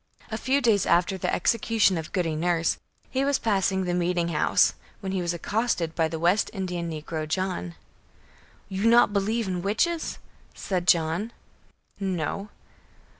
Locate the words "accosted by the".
5.31-6.17